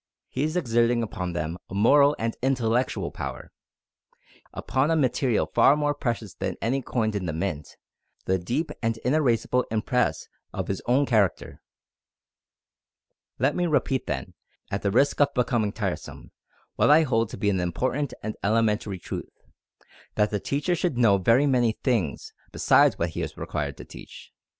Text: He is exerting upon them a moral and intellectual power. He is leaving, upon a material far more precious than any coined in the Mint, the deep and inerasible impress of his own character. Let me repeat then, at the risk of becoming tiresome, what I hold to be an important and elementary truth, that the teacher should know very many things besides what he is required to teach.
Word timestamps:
He 0.29 0.41
is 0.41 0.57
exerting 0.57 1.03
upon 1.03 1.33
them 1.33 1.59
a 1.69 1.75
moral 1.75 2.15
and 2.17 2.35
intellectual 2.41 3.11
power. 3.11 3.51
He 4.09 4.17
is 4.17 4.19
leaving, 4.45 4.49
upon 4.63 4.89
a 4.89 4.95
material 4.95 5.45
far 5.53 5.77
more 5.77 5.93
precious 5.93 6.33
than 6.33 6.55
any 6.59 6.81
coined 6.81 7.13
in 7.15 7.27
the 7.27 7.33
Mint, 7.33 7.77
the 8.25 8.39
deep 8.39 8.71
and 8.81 8.97
inerasible 9.05 9.63
impress 9.69 10.27
of 10.53 10.69
his 10.69 10.81
own 10.87 11.05
character. 11.05 11.61
Let 13.37 13.55
me 13.55 13.67
repeat 13.67 14.07
then, 14.07 14.33
at 14.71 14.81
the 14.81 14.89
risk 14.89 15.21
of 15.21 15.35
becoming 15.35 15.71
tiresome, 15.71 16.31
what 16.77 16.89
I 16.89 17.03
hold 17.03 17.29
to 17.29 17.37
be 17.37 17.51
an 17.51 17.59
important 17.59 18.11
and 18.23 18.35
elementary 18.43 18.97
truth, 18.97 19.29
that 20.15 20.31
the 20.31 20.39
teacher 20.39 20.73
should 20.73 20.97
know 20.97 21.19
very 21.19 21.45
many 21.45 21.73
things 21.73 22.33
besides 22.51 22.97
what 22.97 23.09
he 23.11 23.21
is 23.21 23.37
required 23.37 23.77
to 23.77 23.85
teach. 23.85 24.31